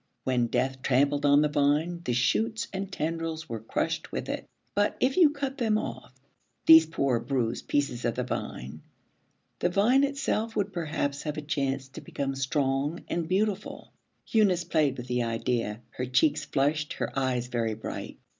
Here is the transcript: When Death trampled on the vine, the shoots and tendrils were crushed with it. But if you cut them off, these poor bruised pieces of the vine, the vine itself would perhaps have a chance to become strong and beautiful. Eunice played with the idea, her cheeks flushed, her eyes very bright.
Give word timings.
When 0.23 0.47
Death 0.47 0.81
trampled 0.81 1.27
on 1.27 1.43
the 1.43 1.47
vine, 1.47 2.01
the 2.03 2.13
shoots 2.13 2.67
and 2.73 2.91
tendrils 2.91 3.47
were 3.47 3.59
crushed 3.59 4.11
with 4.11 4.29
it. 4.29 4.47
But 4.73 4.97
if 4.99 5.15
you 5.15 5.29
cut 5.29 5.59
them 5.59 5.77
off, 5.77 6.11
these 6.65 6.87
poor 6.87 7.19
bruised 7.19 7.67
pieces 7.67 8.03
of 8.03 8.15
the 8.15 8.23
vine, 8.23 8.81
the 9.59 9.69
vine 9.69 10.03
itself 10.03 10.55
would 10.55 10.73
perhaps 10.73 11.21
have 11.21 11.37
a 11.37 11.41
chance 11.43 11.87
to 11.89 12.01
become 12.01 12.33
strong 12.33 13.03
and 13.09 13.29
beautiful. 13.29 13.93
Eunice 14.25 14.63
played 14.63 14.97
with 14.97 15.05
the 15.05 15.21
idea, 15.21 15.81
her 15.91 16.07
cheeks 16.07 16.45
flushed, 16.45 16.93
her 16.93 17.11
eyes 17.15 17.45
very 17.45 17.75
bright. 17.75 18.17